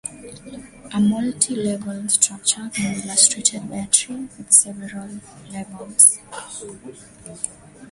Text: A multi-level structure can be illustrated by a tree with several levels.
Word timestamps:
A 0.95 0.99
multi-level 0.99 2.09
structure 2.09 2.71
can 2.73 2.95
be 2.95 3.01
illustrated 3.03 3.69
by 3.69 3.75
a 3.75 3.85
tree 3.87 4.27
with 4.35 4.51
several 4.51 5.19
levels. 5.51 6.17